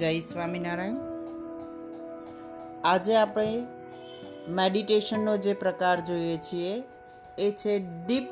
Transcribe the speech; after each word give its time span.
જય 0.00 0.20
સ્વામિનારાયણ. 0.20 0.96
આજે 2.84 3.16
આપણે 3.16 3.66
મેડિટેશનનો 4.48 5.36
જે 5.36 5.52
પ્રકાર 5.54 6.00
જોઈએ 6.00 6.36
છીએ, 6.36 6.82
એ 7.38 7.50
છે 7.50 7.78
ડીપ 7.78 8.22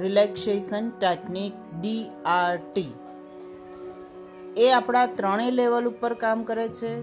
રિલેક્સેશન 0.00 0.90
ટેકનિક, 0.90 1.52
ડીઆરટી. 1.80 2.94
એ 4.56 4.70
આપણા 4.70 5.06
ત્રણેય 5.06 5.50
લેવલ 5.50 5.86
ઉપર 5.86 6.14
કામ 6.14 6.42
કરે 6.42 6.68
છે. 6.68 7.02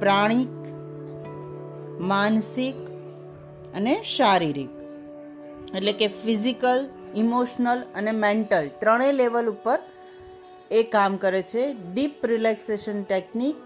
પ્રાણિક, 0.00 0.48
માનસિક 2.00 2.76
અને 3.76 4.02
શારીરિક. 4.02 4.70
એટલે 5.74 5.92
કે 5.92 6.06
ફિઝિકલ, 6.06 6.88
ઇમોશનલ 7.16 7.82
અને 7.94 8.10
મેન્ટલ. 8.10 8.68
ત્રણેય 8.78 9.12
લેવલ 9.12 9.46
ઉપર 9.46 9.78
એ 10.74 10.82
કામ 10.82 11.16
કરે 11.16 11.42
છે. 11.42 11.74
ડીપ 11.74 12.26
રિલેક્સેશન 12.26 13.02
ટેકનિક 13.02 13.56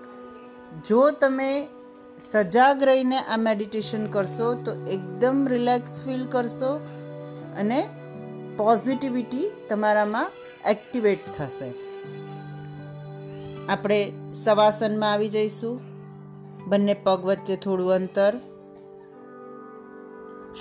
જો 0.87 1.11
તમે 1.11 1.67
સજાગ 2.21 2.83
રહીને 2.83 3.19
આ 3.19 3.37
મેડિટેશન 3.37 4.07
કરશો, 4.07 4.55
તો 4.55 4.87
એકદમ 4.87 5.47
રિલેક્સ 5.49 6.05
ફીલ 6.05 6.27
કરશો 6.27 6.73
અને 7.59 7.89
પોઝિટિવિટી 8.57 9.51
તમારામાં 9.69 10.31
એક્ટિવેટ 10.71 11.19
થશે. 11.39 11.75
આપણે 13.69 14.13
સવાસનમાં 14.35 15.13
આવી 15.13 15.29
જઈશું. 15.29 15.81
બંને 16.69 16.95
પગ 16.95 17.25
વચ્ચે 17.25 17.57
થોડું 17.57 17.93
અંતર. 17.93 18.33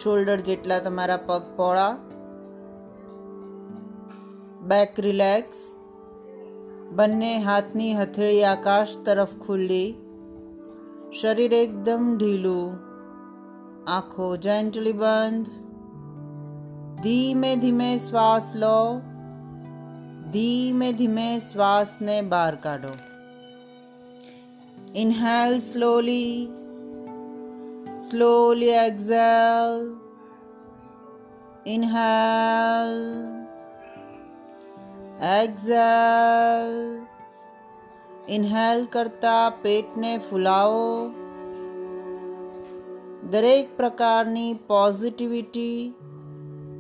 શોલ્ડર 0.04 0.40
જેટલા 0.40 0.80
તમારા 0.80 1.18
પગ 1.18 1.42
પહોળા. 1.56 1.98
બેક 4.62 5.00
રિલેક્સ 5.00 5.77
બંને 6.98 7.40
હાથની 7.40 7.94
હથેળી 7.94 8.44
આકાશ 8.44 8.88
તરફ 9.06 9.36
ખુલ્લી, 9.38 9.94
શરીર 11.22 11.54
એકદમ 11.54 12.18
ઢીલું, 12.18 12.74
આંખો 13.90 14.36
જેન્ટલી 14.38 14.94
બંધ. 14.94 15.46
ધીમે 17.04 17.56
ધીમે 17.56 17.98
શ્વાસ 17.98 18.56
લો, 18.56 19.02
ધીમે 20.32 20.94
ધીમે 20.94 21.40
શ્વાસને 21.52 22.22
બહાર 22.22 22.56
કાઢો. 22.56 22.96
Inhale 24.96 25.60
slowly 25.60 26.48
slowly 28.10 28.66
exhale 28.66 29.98
inhale. 31.68 33.37
Exhale. 35.20 37.08
Inhale 38.30 38.82
કરતા 38.88 39.44
પેટને 39.60 40.10
ફૂલાવો 40.22 40.88
દરેક 43.32 43.70
પ્રકારની 43.78 44.58
પોઝિટિવિટી 44.68 45.78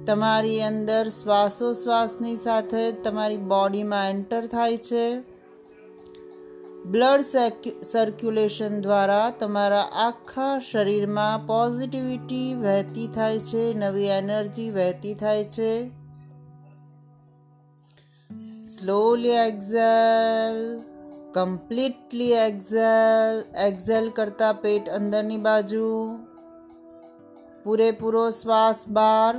તમારી 0.07 0.59
અંદર 0.63 1.03
શ્વાસોશ્વાસની 1.11 2.35
સાથે 2.39 2.83
તમારી 3.01 3.45
બોડીમાં 3.45 4.09
એન્ટર 4.09 4.41
થાય 4.47 4.81
છે 4.81 5.05
બ્લડ 6.87 7.23
સર્ક્યુલેશન 7.85 8.75
દ્વારા 8.81 9.29
તમારા 9.39 9.85
આખા 10.01 10.51
શરીરમાં 10.63 11.45
પોઝિટિવિટી 11.45 12.49
વહેતી 12.59 13.07
થાય 13.13 13.45
છે 13.45 13.63
નવી 13.77 14.11
એનર્જી 14.13 14.67
વહેતી 14.73 15.15
થાય 15.15 15.47
છે 15.49 15.71
slowly 18.67 19.35
exhale 19.39 20.57
completely 21.33 22.33
exhale 22.39 23.37
exhale 23.65 24.07
કરતા 24.13 24.55
પેટ 24.63 24.89
અંદરની 24.91 25.37
બાજુ 25.41 25.91
પૂરેપૂરો 27.63 28.23
શ્વાસ 28.31 28.81
બહાર 28.89 29.33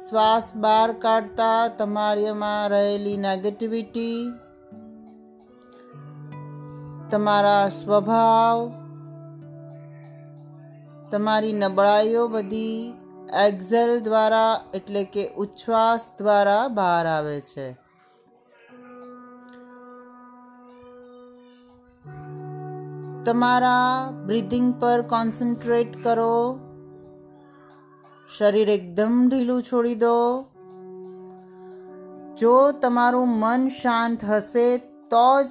શ્વાસ 0.00 0.50
બહાર 0.58 0.90
કાઢતા 0.98 1.62
તમારીમાં 1.78 2.64
રહેલી 2.70 3.16
નેગેટિવિટી 3.18 4.20
તમારા 7.10 7.64
સ્વભાવ 7.72 8.62
તમારી 11.10 11.58
નબળાઈઓ 11.58 12.24
બધી 12.28 12.78
એક્ઝેલ 13.34 14.00
દ્વારા, 14.00 14.60
એટલે 14.74 15.04
કે 15.04 15.28
ઉચ્છ્વાસ 15.28 16.10
દ્વારા 16.18 16.68
બહાર 16.68 17.06
આવે 17.06 17.40
છે. 17.40 17.72
તમારા 23.24 24.10
બ્રીધિંગ 24.26 24.74
પર 24.80 25.02
કોન્સન્ટ્રેટ 25.02 26.04
કરો. 26.04 26.58
શરીર 28.38 28.68
એકદમ 28.68 29.28
ઢીલું 29.28 29.62
છોડી 29.62 29.94
દો. 29.94 30.44
જો 32.38 32.72
તમારું 32.72 33.28
મન 33.28 33.68
શાંત 33.68 34.24
હશે, 34.24 34.78
તો 35.10 35.42
જ 35.42 35.46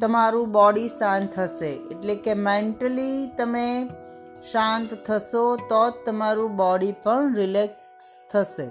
તમારું 0.00 0.52
બોડી 0.52 0.88
શાંત 0.88 1.38
હશે. 1.38 1.72
એટલે 1.72 2.14
કે 2.14 2.34
મેન્ટલી 2.34 3.26
તમે 3.26 3.88
શાંત 4.52 4.94
થશો 4.94 5.56
તો 5.56 5.90
જ 5.90 5.92
તમારું 6.06 6.56
બોડી 6.56 6.92
પણ 6.92 7.34
રિલેક્સ 7.34 8.18
થશે. 8.30 8.66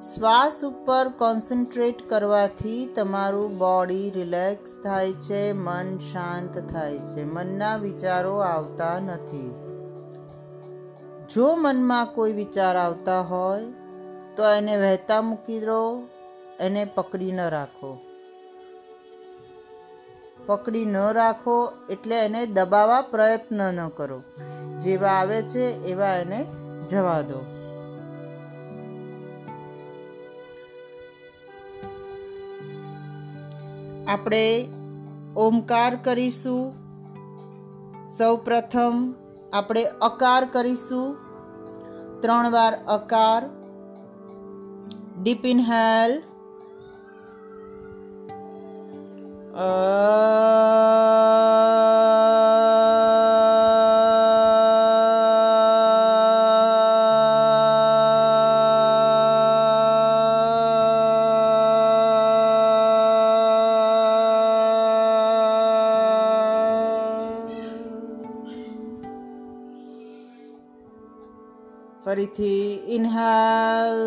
શ્વાસ 0.00 0.64
ઉપર 0.64 1.08
કોન્સન્ટ્રેટ 1.08 2.08
કરવાથી 2.08 2.86
તમારું 2.86 3.58
બોડી 3.58 4.10
રિલેક્સ 4.10 4.70
થાય 4.84 5.12
છે, 5.12 5.52
મન 5.52 5.98
શાંત 5.98 6.58
થાય 6.58 6.98
છે. 6.98 7.24
મનના 7.24 7.76
વિચારો 7.76 8.36
આવતા 8.36 9.00
નથી. 9.00 9.54
જો 11.34 11.56
મનમાં 11.56 12.06
કોઈ 12.06 12.32
વિચાર 12.32 12.76
આવતા 12.76 13.20
હોય, 13.20 13.64
તો 14.36 14.50
એને 14.50 14.76
વહેતા 14.76 15.22
મૂકી 15.22 15.60
દો, 15.60 16.02
એને 16.60 16.84
પકડી 16.84 17.32
ન 17.32 17.40
રાખો. 17.40 17.98
પકડી 20.46 20.84
ન 20.84 20.96
રાખો 20.96 21.72
એટલે 21.90 22.24
એને 22.24 22.46
દબાવવા 22.46 23.02
પ્રયત્ન 23.02 23.74
ન 23.74 23.88
કરો. 23.88 24.22
જેવા 24.80 25.08
આવે 25.08 25.42
છે 25.42 25.82
એવા 25.84 26.06
એને 26.06 26.46
જવા 26.88 27.20
દો. 27.20 27.40
આપણે 34.08 34.68
ઓમકાર 35.36 35.96
કરીશું. 35.96 36.74
સૌ 38.08 38.36
પ્રથમ 38.36 39.14
આપણે 39.52 39.84
અકાર 39.84 40.44
કરીશું. 40.44 41.16
ત્રણ 42.20 42.50
વાર 42.50 42.74
અકાર. 42.88 43.42
Deep 45.22 45.46
inhale. 45.46 46.22
ફરીથી 72.04 72.82
ઇનહેલ 72.94 74.02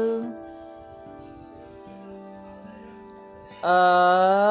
Inhale. 3.63 4.46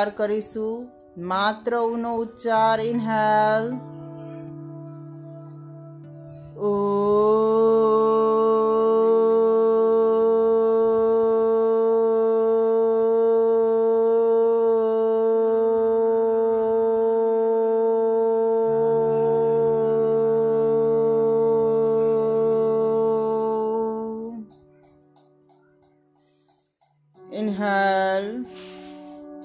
ઉકાર 0.00 0.10
કરીશું. 0.10 0.88
માત્ર 1.18 1.76
ઉનો 1.76 2.16
ઉચ્ચાર 2.16 2.80
ઇનહેલ. 2.80 3.89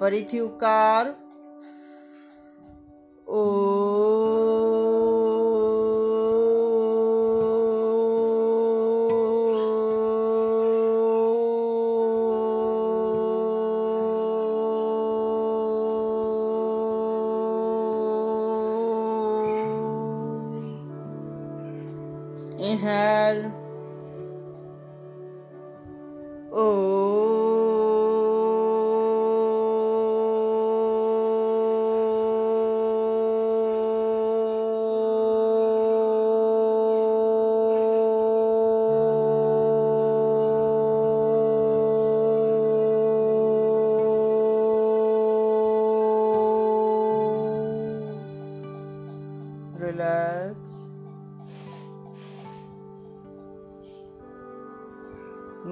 ફરીથી 0.05 0.39
ઉકાર 0.39 1.05
ઓ 1.09 1.24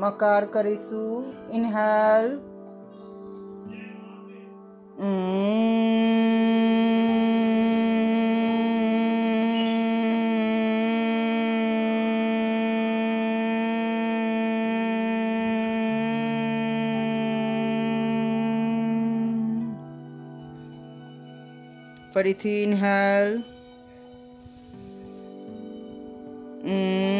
મકાર 0.03 0.43
કરીશું 0.53 1.23
ઇનહેલ 1.57 2.27
ફરીથી 22.13 22.59
ઇનહેલ 22.63 23.29
Inhale. 26.63 27.12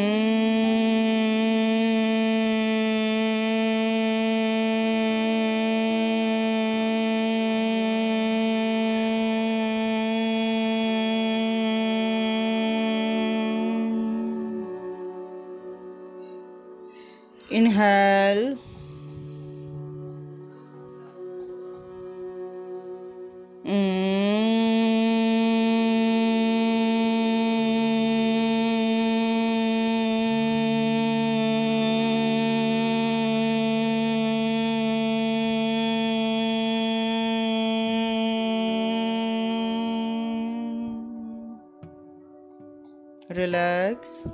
Relax. 43.94 44.24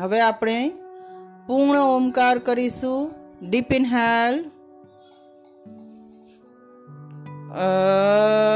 હવે 0.00 0.20
આપણે 0.20 0.72
પૂર્ણ 1.46 1.78
ઓમકાર 1.78 2.38
કરીશું 2.38 3.12
deep 3.42 3.72
inhale 3.72 4.38
Inhale. 7.54 8.51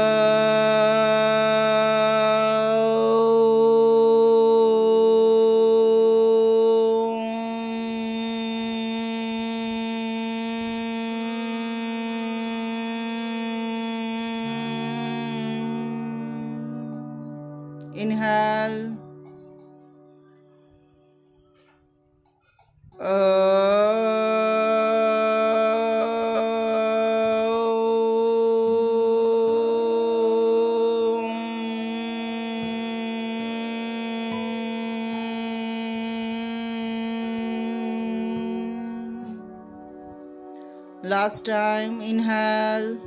Last 41.07 41.45
time, 41.45 42.01
inhale. 42.01 42.97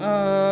Relax. 0.00 0.51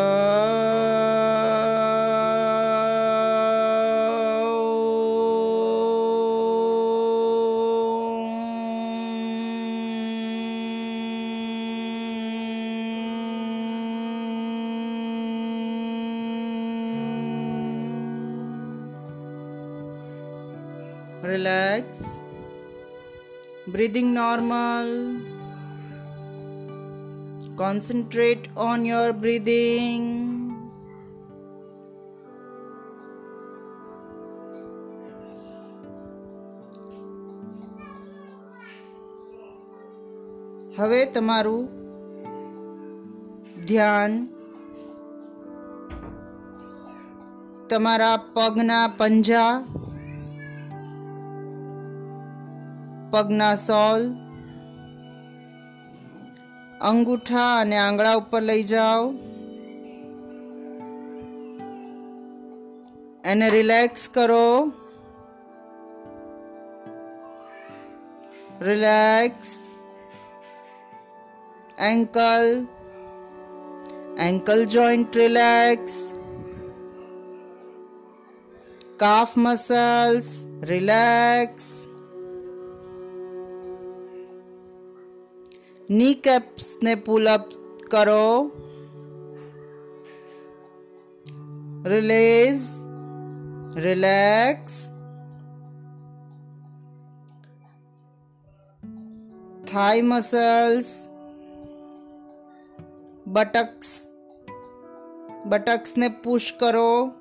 normal. 24.20 24.88
Concentrate 27.56 28.50
on 28.58 28.86
your 28.86 29.14
breathing. 29.14 30.26
હવે 40.78 41.06
તમારું 41.06 41.68
ધ્યાન 43.66 44.28
તમારા 47.70 48.18
પગના 48.18 48.88
પંજા 48.88 49.68
પગના 53.11 53.55
સોલ, 53.55 54.15
અંગૂઠા 56.81 57.61
અને 57.61 57.77
આંગળા 57.77 58.15
ઉપર 58.15 58.43
લઈ 58.43 58.63
જાઓ. 58.63 59.13
એને 63.25 63.51
રિલેક્સ 63.51 64.09
કરો. 64.15 64.73
Relax 68.61 69.67
ankle 71.79 72.67
ankle 74.19 74.65
joint 74.65 75.17
relax 75.17 76.15
calf 78.97 79.39
muscles 85.91 85.99
રિલેક્સની 85.99 86.15
કેપ્સને 86.23 86.93
પુલ 86.97 87.27
અપ 87.27 87.47
કરો 87.91 88.51
release 91.85 92.67
relax 93.77 94.77
thigh 99.67 100.03
muscles 100.03 100.95
buttocks 103.27 103.93
બટક્સને 105.47 106.15
push 106.23 106.55
કરો 106.55 107.13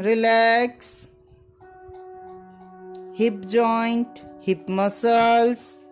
relax 0.00 0.92
hip 3.14 3.42
joint 3.46 4.22
hip 4.42 4.68
muscles 4.68 5.85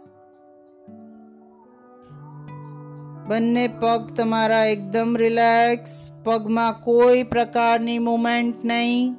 બંને 3.26 3.68
પગ 3.68 4.12
તમારા 4.16 4.64
એકદમ 4.64 5.16
રિલેક્સ. 5.16 6.10
પગમાં 6.24 6.80
કોઈ 6.80 7.22
પ્રકારની 7.22 7.98
મુમેન્ટ 7.98 8.64
નહીં. 8.64 9.14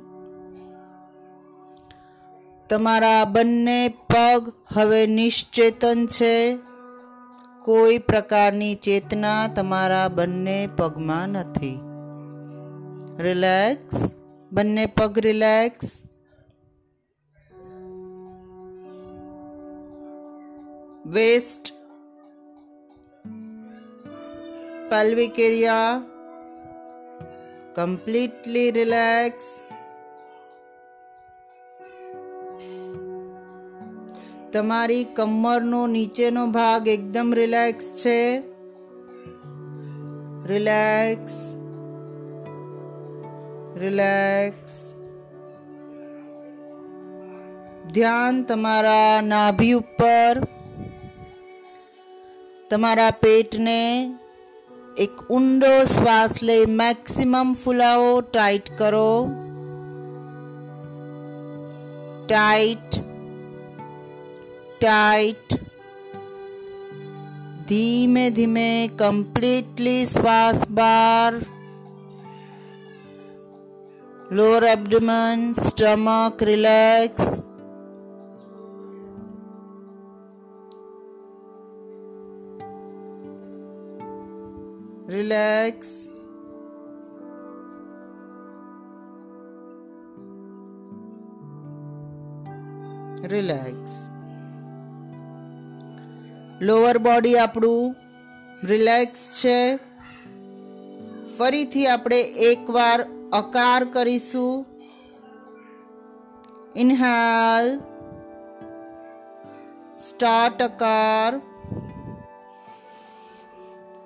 તમારા 2.70 3.26
બંને 3.26 3.88
પગ 3.88 4.54
હવે 4.74 5.08
નિશ્ચેતન 5.08 6.06
છે. 6.06 6.58
કોઈ 7.64 7.98
પ્રકારની 7.98 8.76
ચેતના 8.76 9.48
તમારા 9.48 10.08
બંને 10.08 10.70
પગમાં 10.78 11.30
નથી. 11.30 11.80
રિલેક્સ. 13.20 14.12
બંને 14.52 14.86
પગ 14.86 15.20
relax. 15.20 16.04
Waist 21.06 21.85
pelvic 24.90 25.38
area 25.40 25.78
completely 27.78 28.66
relax. 28.72 29.34
તમારી 34.54 35.04
કમરનો 35.04 35.82
નીચેનો 35.88 36.44
ભાગ 36.48 36.88
એકદમ 36.88 37.34
રિલેક્સ 37.34 37.86
છે. 38.02 38.20
રિલેક્સ 40.46 41.38
રિલેક્સ 43.78 44.76
ધ્યાન 47.94 48.44
તમારા 48.44 49.22
નાભી 49.22 49.74
ઉપર, 49.74 50.34
તમારા 52.70 53.12
પેટને 53.24 53.82
એક 54.96 55.16
ઊંડો 55.28 55.70
શ્વાસ 55.86 56.34
લઈ 56.48 56.66
મેક્સિમમ 56.74 57.50
ફૂલાવો 57.56 58.12
ટાઈટ 58.26 58.68
કરો 58.80 59.10
ટાઈટ 62.22 62.96
ટાઈટ 64.78 65.58
ધીમે 67.68 68.24
ધીમે 68.38 68.70
કમ્પ્લીટલી 68.96 70.06
શ્વાસ 70.06 70.64
બાર 70.80 71.42
lower 74.32 74.70
abdomen 74.70 75.44
stomach 75.58 76.48
relax 76.50 77.28
relax. 85.18 85.76
Relax 93.24 94.10
lower 96.62 96.98
body 96.98 97.38
આપણું 97.38 97.96
રિલેક્સ 98.64 99.44
છે. 99.44 99.76
ફરીથી 101.38 101.88
આપણે 101.88 102.22
એકવાર 102.22 103.02
અકાર 103.34 103.84
કરીશું. 103.84 104.66
ઇનહાલ 106.76 107.80
સ્ટાર્ટ 110.00 110.62
અકાર. 110.62 111.55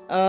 અકાર 0.09 0.25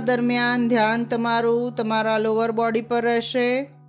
દરમિયાન 0.00 0.68
ધ્યાન 0.68 1.04
તમારું 1.04 1.74
તમારા 1.74 2.18
લોઅર 2.18 2.52
બોડી 2.52 2.80
પર 2.80 3.04
રહેશે 3.04 3.79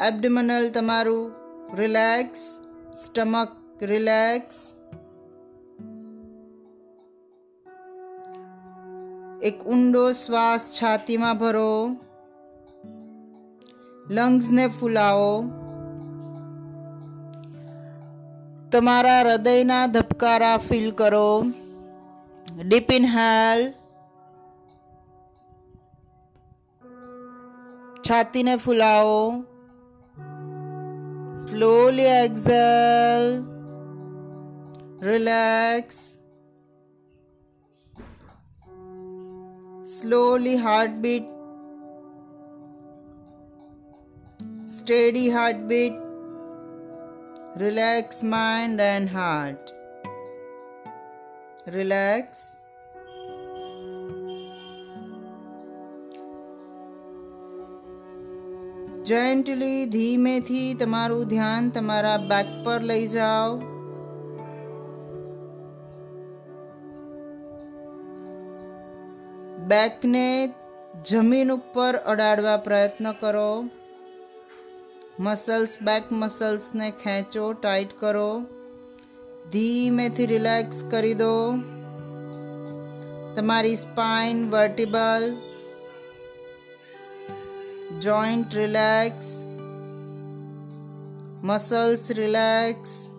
એબડમનલ 0.00 0.66
તમારું 0.72 1.24
રિલેક્સ 1.78 2.42
સ્ટમક 2.96 3.82
રિલેક્સ 3.82 4.60
એક 9.42 9.58
ઊંડો 9.66 10.04
શ્વાસ 10.14 10.62
છાતીમાં 10.76 11.36
ભરો 11.38 11.72
લંગ્સને 14.10 14.64
ફૂલાવો 14.70 15.34
તમારા 18.72 19.20
હૃદયના 19.20 19.84
ધબકારા 19.90 20.56
ફીલ 20.62 20.88
કરો 20.94 21.28
ડીપ 22.46 22.88
ઇનહેલ 22.92 23.68
છાતીને 28.04 28.58
ફૂલાવો 28.58 29.22
Slowly 31.32 32.06
exhale. 32.06 33.46
Relax. 35.00 36.18
Slowly 39.82 40.56
heartbeat. 40.56 41.24
Steady 44.66 45.30
heartbeat. 45.30 45.94
Relax 47.56 48.24
mind 48.24 48.80
and 48.80 49.08
heart. 49.08 49.72
Relax. 51.66 52.56
Gently 59.04 59.86
ધીમેથી 59.86 60.74
તમારું 60.74 61.24
ધ્યાન 61.24 61.70
તમારા 61.70 62.16
બેક 62.16 62.64
પર 62.64 62.82
લઈ 62.82 63.06
જાઓ. 63.06 63.56
બેકને 69.58 70.54
જમીન 71.10 71.52
ઉપર 71.52 71.96
અડાડવા 71.96 72.56
પ્રયત્ન 72.56 73.12
કરો. 73.12 73.64
મસલ્સ 75.20 75.78
બેક 75.82 76.02
મસલ્સને 76.12 76.90
ખેંચો 76.90 77.52
ટાઈટ 77.52 77.88
કરો. 78.00 78.42
ધીમેથી 79.52 80.26
રિલેક્સ 80.26 80.84
કરી 80.90 81.14
દો. 81.14 81.54
તમારી 83.36 83.76
spine 83.76 84.50
vertebral 84.50 85.36
joint 87.98 88.54
relax, 88.54 89.44
muscles 91.42 92.10
relax, 92.16 93.10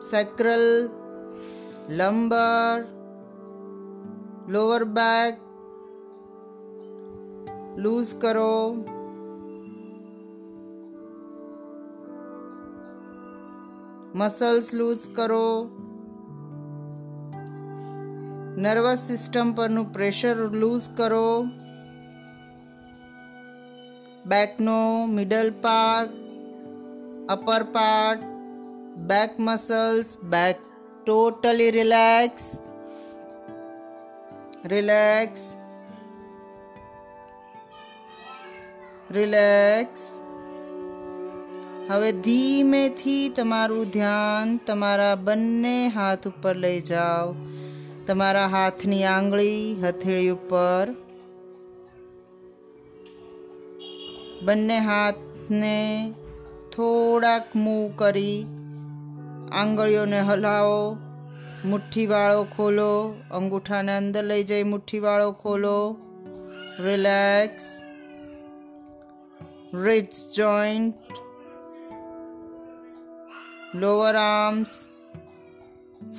sacral, 0.00 0.90
lumbar, 1.88 2.86
lower 4.48 4.84
back, 4.84 5.38
loose 7.76 8.12
karo 8.14 8.84
muscles 14.14 14.72
loose 14.74 15.06
karo 15.16 15.70
nervous 18.62 19.00
system 19.06 19.48
પરનું 19.52 19.86
પ્રેશર 19.92 20.36
લૂઝ 20.60 20.84
કરો. 20.96 21.28
બેકનો 24.26 25.06
middle 25.06 25.48
part 25.60 26.12
upper 27.28 27.62
part 27.76 28.22
back 29.10 29.32
muscles 29.38 30.12
back 30.24 30.60
totally 31.06 31.70
relax 31.70 32.46
relax 34.64 35.46
relax 39.10 40.04
હવે 41.90 42.12
ધીમેથી 42.12 43.24
તમારું 43.28 43.90
ધ્યાન 43.90 44.54
તમારા 44.66 45.14
બંને 45.14 45.74
હાથ 45.88 46.28
ઉપર 46.28 46.54
લઈ 46.56 46.80
જાઓ. 46.80 47.34
તમારા 48.06 48.46
હાથની 48.46 49.04
આંગળી 49.04 49.76
હથેળી 49.82 50.30
ઉપર. 50.30 50.88
બંને 54.42 54.78
હાથને 54.78 56.14
થોડાક 56.76 57.56
મૂવ 57.56 57.90
કરી 57.96 58.46
આંગળીઓને 59.52 60.20
હલાવો 60.20 60.96
મુઠ્ઠીવાળો 61.64 62.44
ખોલો 62.44 63.14
અંગૂઠાને 63.30 63.96
અંદર 63.96 64.24
લઈ 64.24 64.42
જઈ 64.42 64.62
મુઠ્ઠીવાળો 64.62 65.32
ખોલો. 65.32 65.96
Relax. 66.80 67.82
Ritz 69.74 70.28
joint. 70.36 70.94
Lower 73.74 74.16
arms. 74.16 74.66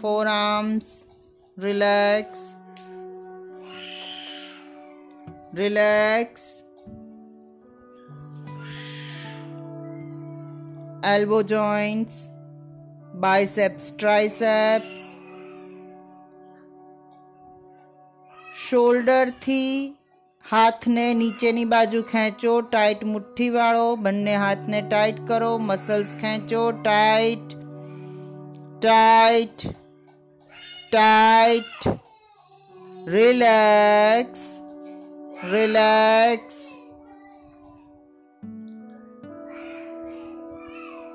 Fore 0.02 0.28
forearms, 0.28 1.13
relax, 1.58 2.56
relax, 5.54 6.64
elbow 11.04 11.44
joints, 11.44 12.30
biceps, 13.16 13.92
triceps, 13.94 15.00
શોલ્ડરથી 18.64 19.96
હાથને 20.46 21.04
નીચેની 21.14 21.66
બાજુ 21.72 22.00
ખેંચો 22.12 22.54
ટાઈટ 22.62 23.02
મુઠ્ઠીવાળો 23.10 23.88
બંને 24.06 24.36
હાથને 24.44 24.82
ટાઈટ 24.82 25.20
કરો 25.28 25.52
મસલ્સ 25.60 26.14
ખેંચો 26.22 26.62
tight 26.80 27.56
tight 28.80 29.66
tight 30.94 31.88
relax 33.08 34.62
relax 35.52 36.54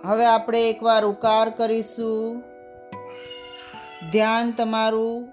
હવે 0.05 0.27
આપણે 0.27 0.71
એકવાર 0.71 1.05
ઉકાર 1.05 1.51
કરીશું. 1.51 2.43
ધ્યાન 4.13 4.51
તમારું. 4.51 5.29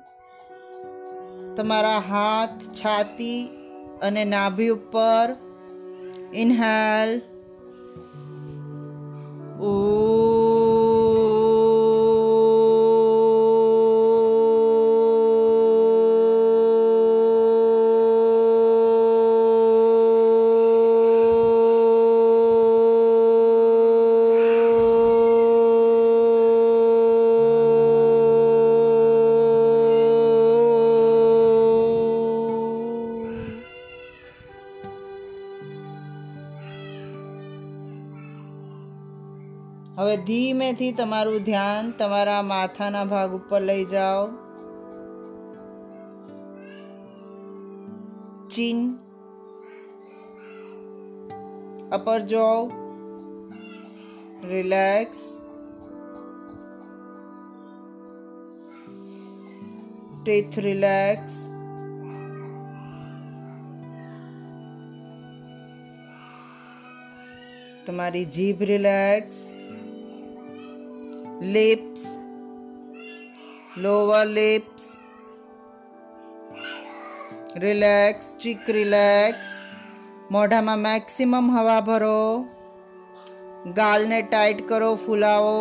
તમારા 1.56 1.98
હાથ 1.98 2.64
છાતી 2.72 3.50
અને 4.02 4.26
નાભી 4.26 4.70
ઉપર. 4.70 5.36
ઇનહેલ 6.34 7.22
હવે 40.06 40.18
ધીમેથી 40.18 40.92
તમારું 40.92 41.38
ધ્યાન 41.38 41.92
તમારા 41.92 42.42
માથાના 42.42 43.06
ભાગ 43.06 43.32
ઉપર 43.32 43.62
લઈ 43.62 43.86
જાઓ. 43.86 44.28
Chin. 48.50 48.94
Upper 51.92 52.20
jaw 52.20 52.72
relax. 54.50 55.18
Teeth 60.24 60.60
relax. 60.60 61.48
તમારી 67.88 68.26
જીભ 68.26 68.64
relax. 68.64 69.55
Lips, 71.48 72.04
lower 73.78 74.26
lips, 74.28 74.84
relax 77.58 78.26
cheek 78.38 78.66
relax 78.76 79.52
મોઢામાં 80.30 80.82
મેક્સિમમ 80.82 81.46
હવા 81.54 81.76
ભરો 81.82 82.18
ગાલને 83.78 84.18
ટાઈટ 84.24 84.60
કરો 84.68 84.90
ફૂલાવો 85.04 85.54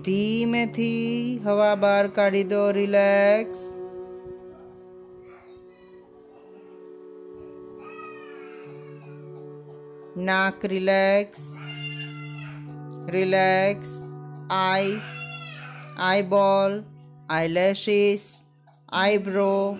ધીમેથી 0.00 1.38
હવા 1.44 1.70
બહાર 1.78 2.10
કાઢી 2.16 2.48
દો 2.48 2.64
રિલેક્સ 2.74 3.62
નાક 10.16 10.64
relax 10.64 11.40
relax 13.08 13.86
eye 14.50 15.00
eyeball 15.98 16.82
eyelashes 17.28 18.44
eyebrow 18.88 19.78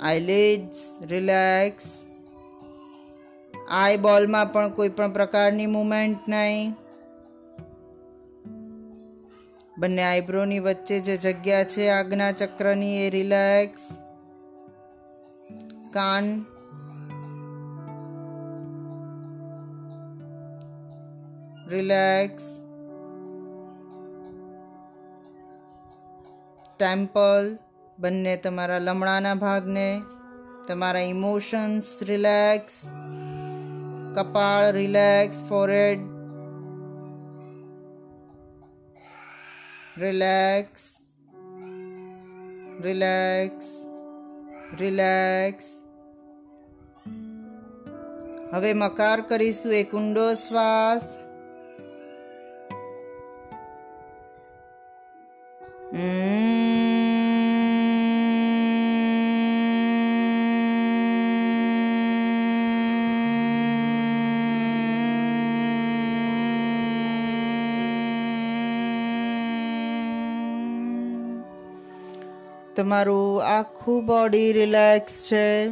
eyelids 0.00 0.98
relax 1.02 2.06
આઈબોલમાં 3.68 4.52
પણ 4.52 4.68
કોઈ 4.68 4.88
પણ 4.88 5.12
પ્રકારની 5.12 5.66
મુમેન્ટ 5.66 6.26
નહીં. 6.26 6.74
બંને 9.78 10.02
આઈબ્રોની 10.02 10.60
વચ્ચે 10.60 11.00
જે 11.00 11.16
જગ્યા 11.16 11.64
છે 11.64 11.90
આજ્ઞા 11.90 12.32
ચક્રની 12.32 13.06
એ 13.06 13.10
રિલેક્સ 13.10 13.80
કાન 15.90 16.55
રિલેક્સ 21.66 22.44
ટેમ્પલ 26.80 27.46
બંને 27.98 28.34
તમારા 28.44 28.84
લમણાના 28.86 29.38
ભાગને, 29.44 29.88
તમારા 30.68 31.08
ઇમોશન્સ 31.14 31.88
રિલેક્સ 32.10 32.76
કપાળ 34.16 34.66
relax 34.78 35.42
forehead 35.48 36.06
relax 40.04 40.86
relax 42.86 43.68
relax 44.80 45.68
હવે 48.54 48.70
મકાર 48.82 49.18
કરીશું 49.28 49.78
એક 49.82 49.90
ઊંડો 49.94 50.26
શ્વાસ. 50.46 51.06
તમારું 72.76 73.44
આખું 73.44 74.06
બોડી 74.06 74.52
રિલેક્સ 74.52 75.28
છે. 75.32 75.68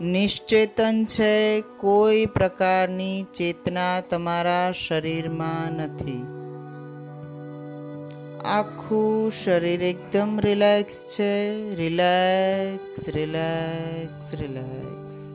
નિશ્ચેતન 0.00 1.04
છે, 1.04 1.60
કોઈ 1.60 2.26
પ્રકારની 2.26 3.26
ચેતના 3.34 4.00
તમારા 4.00 4.72
શરીરમાં 4.72 5.72
નથી. 5.72 6.22
આખું 8.44 9.32
શરીર 9.44 9.82
એકદમ 9.82 10.40
રિલેક્સ 10.40 11.04
છે. 11.06 11.70
રિલેક્સ 11.76 13.08
રિલેક્સ 13.08 14.34
રિલેક્સ 14.34 15.33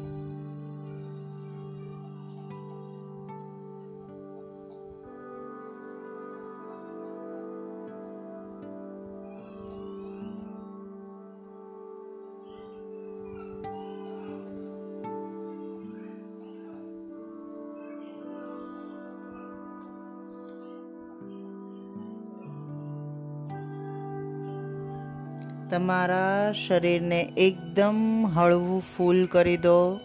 તમારા 25.79 26.51
શરીરને 26.67 27.21
એકદમ 27.37 28.25
હળવું 28.27 28.83
ફૂલ 28.97 29.25
કરી 29.25 29.57
દો. 29.57 29.99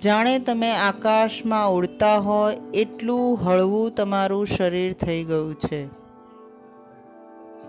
જાણે 0.00 0.38
તમે 0.38 0.72
આકાશમાં 0.72 1.72
ઉડતા 1.72 2.16
હોય, 2.16 2.56
એટલું 2.74 3.38
હળવું 3.44 3.94
તમારું 3.94 4.46
શરીર 4.46 4.92
થઈ 4.92 5.24
ગયું 5.24 5.54
છે. 5.54 5.86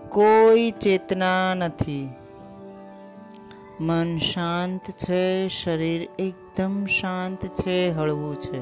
કોઈ 0.08 0.70
ચેતના 0.70 1.54
નથી. 1.54 2.08
મન 3.80 4.18
શાંત 4.18 4.80
છે, 4.90 5.48
શરીર 5.48 6.08
એકદમ 6.18 6.86
શાંત 6.86 7.46
છે, 7.46 7.90
હળવું 7.90 8.40
છે. 8.40 8.60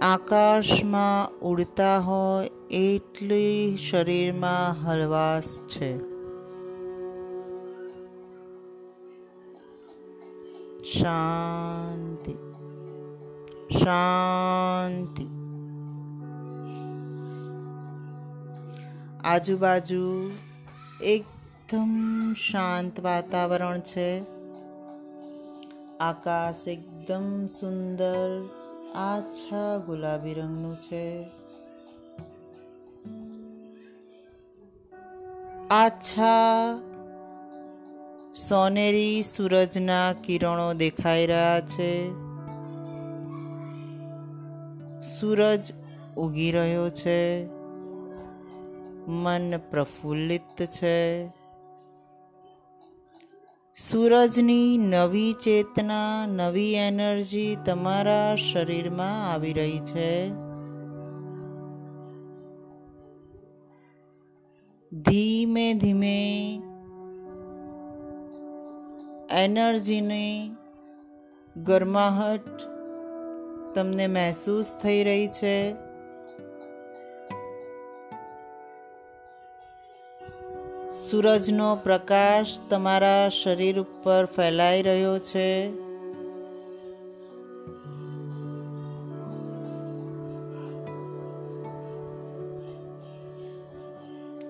આકાશમાં 0.00 1.38
ઉડતા 1.40 1.98
હોય, 1.98 2.50
એટલી 2.70 3.76
શરીરમાં 3.90 4.86
હલવાશ 4.86 5.60
છે. 5.68 6.15
શાંતિ. 10.92 12.32
શાંતિ. 13.78 15.26
આજુબાજુ 19.24 20.30
એકદમ 21.02 22.32
શાંત 22.32 23.00
વાતાવરણ 23.00 23.80
છે. 23.80 24.20
આકાશ 25.98 26.68
એકદમ 26.68 27.46
સુંદર, 27.46 28.48
આછા 28.94 29.78
ગુલાબી 29.86 30.34
રંગનું 30.34 30.76
છે. 30.76 31.24
આછા 35.70 36.42
સોનેરી 38.36 39.22
સૂરજના 39.22 40.12
કિરણો 40.12 40.72
દેખાઈ 40.72 41.26
રહ્યા 41.26 41.60
છે. 41.60 42.10
સૂરજ 45.00 45.72
ઉગી 46.16 46.52
રહ્યો 46.52 46.90
છે. 46.90 47.46
મન 49.06 49.56
પ્રફુલ્લિત 49.70 50.62
છે. 50.62 51.28
સૂરજની 53.76 54.78
નવી 54.78 55.32
ચેતના, 55.32 56.26
નવી 56.26 56.74
એનર્જી 56.74 57.56
તમારા 57.64 58.36
શરીરમાં 58.36 59.32
આવી 59.32 59.52
રહી 59.52 59.78
છે. 59.78 60.28
ધીમે 64.92 65.74
ધીમે 65.74 66.58
એનર્જીની 69.30 70.50
ગરમાહટ 71.56 72.62
તમને 73.74 74.06
મહેસૂસ 74.06 74.76
થઈ 74.82 75.04
રહી 75.04 75.28
છે. 75.28 75.74
સૂરજનો 80.94 81.76
પ્રકાશ 81.76 82.58
તમારા 82.70 83.28
શરીર 83.28 83.80
ઉપર 83.80 84.24
ફેલાઈ 84.26 84.82
રહ્યો 84.82 85.18
છે. 85.18 85.66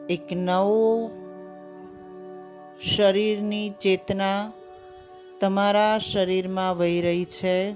એક 0.08 0.32
નવું 0.32 1.10
શરીરની 2.80 3.70
ચેતના 3.70 4.52
તમારા 5.40 5.98
શરીરમાં 5.98 6.78
વહી 6.78 7.00
રહી 7.00 7.24
છે. 7.24 7.72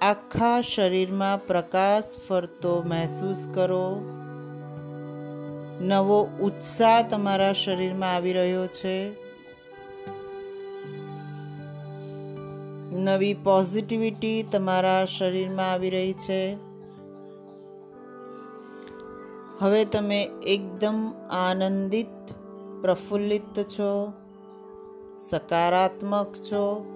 આખા 0.00 0.60
શરીરમાં 0.60 1.46
પ્રકાશ 1.46 2.04
ફરતો 2.28 2.82
મહેસૂસ 2.82 3.48
કરો. 3.54 4.00
નવો 5.80 6.28
ઉત્સાહ 6.40 7.02
તમારા 7.02 7.52
શરીરમાં 7.52 8.14
આવી 8.14 8.32
રહ્યો 8.32 8.66
છે. 8.66 9.28
નવી 12.92 13.34
પોઝિટિવિટી 13.34 14.42
તમારા 14.42 15.04
શરીરમાં 15.04 15.72
આવી 15.72 15.90
રહી 15.90 16.12
છે. 16.12 16.56
હવે 19.60 19.84
તમે 19.84 20.28
એકદમ 20.46 21.12
આનંદિત, 21.30 22.32
પ્રફુલ્લિત 22.82 23.58
છો. 23.62 24.12
સકારાત્મક 25.18 26.32
છો. 26.34 26.86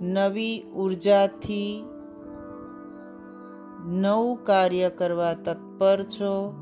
નવી 0.00 0.62
ઉર્જાથી 0.62 1.84
નવું 3.86 4.44
કાર્ય 4.44 4.90
કરવા 4.90 5.34
તત્પર 5.34 6.02
છો. 6.02 6.54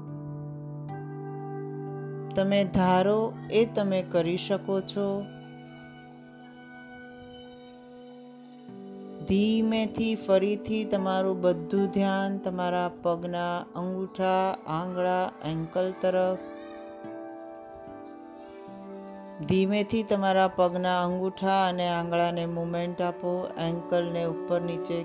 તમે 2.35 2.65
ધારો 2.65 3.33
એ 3.51 3.65
તમે 3.65 4.03
કરી 4.03 4.37
શકો 4.37 4.81
છો. 4.81 5.23
ધીમેથી 9.29 10.15
ફરીથી 10.15 10.85
તમારું 10.85 11.41
બધું 11.41 11.87
ધ્યાન 11.87 12.39
તમારા 12.39 12.91
પગના 13.03 13.59
અંગૂઠા, 13.77 14.57
આંગળા 14.67 15.31
એન્કલ 15.45 15.93
તરફ 16.01 16.58
ધીમેથી 19.49 20.03
તમારા 20.03 20.49
પગના 20.49 21.05
અંગૂઠા 21.05 21.69
અને 21.69 21.89
આંગળાને 21.89 22.47
મુમેન્ટ 22.47 23.03
આપો, 23.03 23.49
એન્કલને 23.59 24.25
ઉપર 24.25 24.61
નીચે 24.61 25.05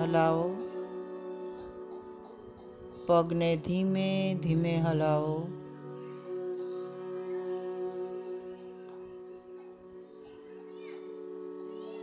હલાવો. 0.00 0.56
પગને 3.06 3.56
ધીમે 3.56 4.38
ધીમે 4.42 4.76
હલાવો. 4.76 5.48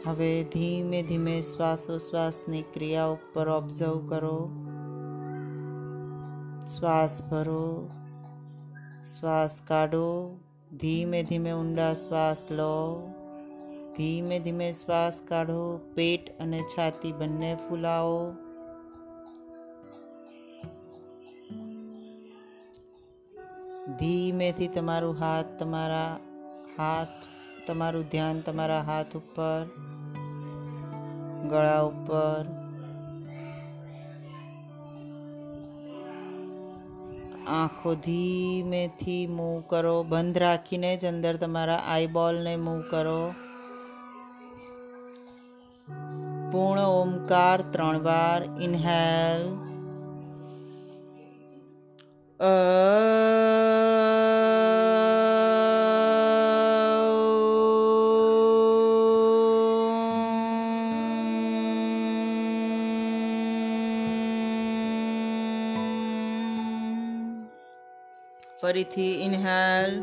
હવે 0.06 0.44
ધીમે 0.44 1.04
ધીમે 1.04 1.42
શ્વાસોશ્વાસની 1.42 2.62
ક્રિયા 2.62 3.06
ઉપર 3.06 3.50
ઓબ્ઝર્વ 3.50 4.08
કરો. 4.10 4.50
શ્વાસ 6.66 7.22
ભરો. 7.32 7.90
શ્વાસ 9.20 9.62
કાઢો. 9.68 10.40
ધીમે 10.80 11.24
ધીમે 11.24 11.52
ઊંડા 11.52 11.94
શ્વાસ 11.94 12.46
લો. 12.52 13.08
ધીમે 13.98 14.40
ધીમે 14.40 14.74
શ્વાસ 14.74 15.22
કાઢો. 15.28 15.78
પેટ 15.96 16.40
અને 16.40 16.62
છાતી 16.62 17.12
બંને 17.12 17.58
ફૂલાવો. 17.70 18.34
ધીમેથી 24.00 24.68
તમારું 24.68 25.20
હાથ 25.20 25.46
તમારા 25.60 26.20
હાથ, 26.78 27.08
તમારું 27.68 28.06
ધ્યાન 28.12 28.42
તમારા 28.42 28.82
હાથ 28.82 29.18
ઉપર, 29.18 29.66
ગળા 31.50 31.82
ઉપર 31.82 32.61
આંખો 37.52 37.94
ધીમેથી 37.94 39.28
મૂવ 39.28 39.62
કરો. 39.68 40.04
બંધ 40.04 40.38
રાખીને 40.38 40.98
જ 40.98 41.06
અંદર 41.06 41.36
તમારા 41.36 41.80
આઈબોલને 41.88 42.56
મૂવ 42.56 42.82
કરો. 42.90 43.22
પૂર્ણ 46.52 46.88
ઓમકાર 46.94 47.62
ત્રણ 47.62 48.00
વાર. 48.00 48.40
ઇન્હેલ 48.62 49.44
અ 52.40 52.54
ફરીથી 68.62 69.14
ઇનહેલ 69.26 69.94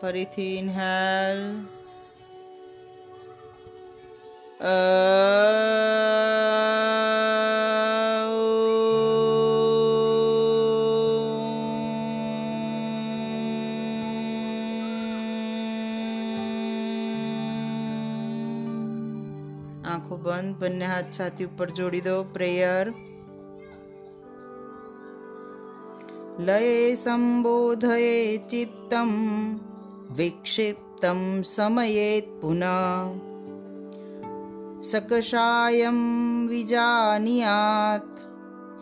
ફરીથી 0.00 0.52
ઇનહેલ 0.58 1.40
આંખો 4.60 5.27
હાથ 21.08 21.20
છાતી 21.20 21.44
ઉપર 21.44 21.70
જોડી 21.70 22.00
દો, 22.00 22.22
પ્રેયર. 22.22 22.92
લયે 26.38 26.94
સંબોધયે 26.94 28.36
ચિત્તમ, 28.36 29.08
વિક્ષિપ્તમ 30.16 31.42
સમયેત 31.42 32.24
પુનઃ. 32.42 32.64
સકશાયમ 34.82 35.96
વિજાનિયાત, 36.48 38.18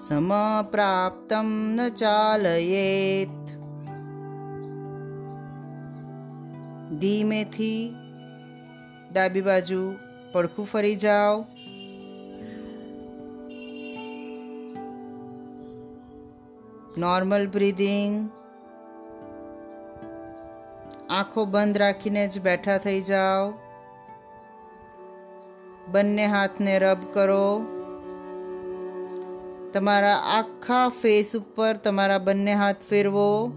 સમપ્રાપ્તમ 0.08 1.74
ન 1.74 1.88
ચાલયેત. 1.88 3.46
ધીમેથી 7.00 7.94
ડાબી 9.12 9.40
બાજુ 9.40 9.94
પડખું 10.32 10.66
ફરી 10.66 10.96
જાઓ. 10.96 11.44
નોર્મલ 16.98 17.46
બ્રીધિંગ 17.46 18.30
આંખો 21.10 21.44
બંધ 21.44 21.78
રાખીને 21.78 22.28
જ 22.28 22.40
બેઠા 22.40 22.78
થઈ 22.78 23.00
જાઓ. 23.00 23.50
બંને 25.92 26.26
હાથને 26.26 26.78
રબ 26.78 26.96
કરો. 27.12 27.66
તમારા 29.72 30.16
આખા 30.16 30.88
ફેસ 30.88 31.36
ઉપર 31.36 31.76
તમારા 31.76 32.18
બંને 32.18 32.54
હાથ 32.54 32.76
ફેરવો. 32.90 33.52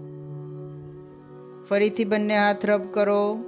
ફરીથી 1.68 2.04
બંને 2.04 2.38
હાથ 2.38 2.66
રબ 2.66 2.82
કરો. 2.94 3.38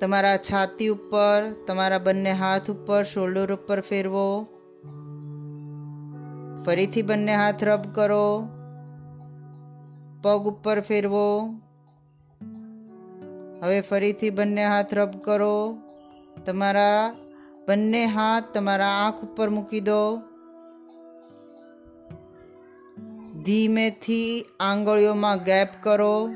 તમારા 0.00 0.36
છાતી 0.36 0.88
ઉપર 0.88 1.52
તમારા 1.66 1.98
બંને 1.98 2.32
હાથ 2.32 2.70
ઉપર 2.70 3.02
શોલ્ડર 3.02 3.52
ઉપર 3.52 3.80
ફેરવો. 3.80 4.46
ફરીથી 6.68 7.02
બંને 7.02 7.34
હાથ 7.34 7.64
રબ 7.64 7.82
કરો. 7.94 8.48
પગ 10.22 10.46
ઉપર 10.46 10.80
ફેરવો. 10.80 11.54
હવે 13.62 13.80
ફરીથી 13.80 14.30
બંને 14.30 14.66
હાથ 14.66 14.94
રબ 14.94 15.10
કરો. 15.10 15.78
તમારા 16.46 17.14
બંને 17.68 18.04
હાથ 18.04 18.44
તમારા 18.54 18.86
આંખ 18.86 19.14
ઉપર 19.14 19.50
મૂકી 19.50 19.80
દો. 19.80 20.22
ધીમેથી 23.44 24.44
આંગળીઓમાં 24.60 25.38
ગેપ 25.38 25.68
કરો. 25.80 26.30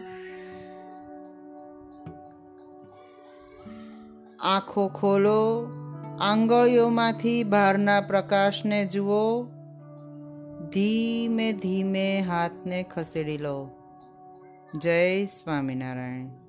આંખો 4.41 4.89
ખોલો. 4.89 5.71
આંગળીઓમાંથી 6.21 7.45
બહારના 7.45 8.01
પ્રકાશને 8.01 8.87
જુઓ. 8.87 9.47
ધીમે 10.73 11.53
ધીમે 11.53 12.21
હાથને 12.21 12.83
ખસેડી 12.83 13.39
લો. 13.39 13.71
જય 14.75 15.25
સ્વામિનારાયણ. 15.25 16.42